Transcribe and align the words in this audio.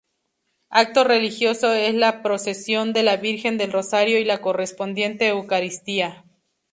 Acto 0.71 1.03
religioso 1.03 1.73
es 1.73 1.93
la 1.93 2.23
procesión 2.23 2.91
de 2.91 3.03
la 3.03 3.17
Virgen 3.17 3.59
del 3.59 3.71
Rosario 3.71 4.17
y 4.17 4.23
la 4.25 4.41
correspondiente 4.41 5.27
Eucaristía. 5.27 6.25